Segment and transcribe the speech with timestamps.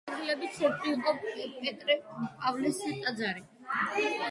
[0.09, 1.13] განხეთქილების ცენტრი იყო
[1.67, 3.49] პეტრე-პავლეს ტაძარი.